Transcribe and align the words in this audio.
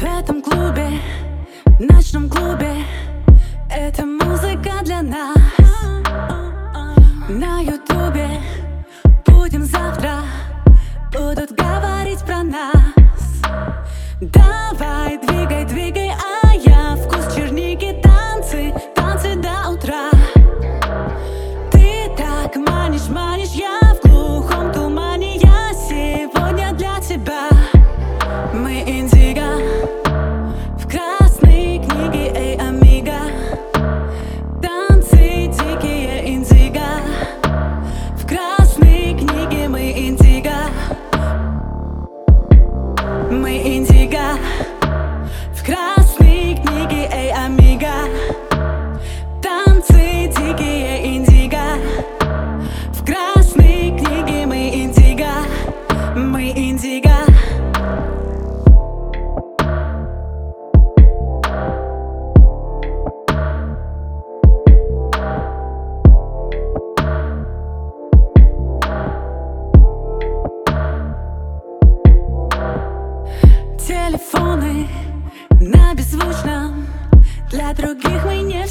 В 0.00 0.04
этом 0.04 0.40
клубе, 0.40 0.90
ночном 1.80 2.30
клубе. 2.30 2.84
Это 3.68 4.06
музыка 4.06 4.70
для 4.84 5.02
нас. 5.02 5.36
На 7.28 7.58
ютубе 7.60 8.40
будем 9.26 9.64
завтра. 9.64 10.20
Будут 11.12 11.50
говорить 11.50 12.20
про 12.20 12.44
нас. 12.44 12.76
Давай, 14.20 15.18
двигай, 15.18 15.64
двигай, 15.64 16.07
Мы 43.30 43.58
индиго 43.76 43.97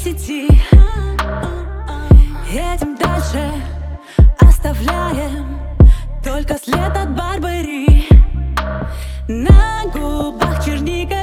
сети. 0.07 0.47
Едем 2.49 2.95
дальше, 2.95 3.51
оставляем 4.39 5.59
Только 6.23 6.57
след 6.57 6.95
от 6.95 7.15
Барбари. 7.15 8.07
На 9.27 9.83
губах 9.93 10.63
черника 10.63 11.16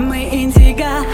Мы 0.00 0.28
индиго. 0.32 1.04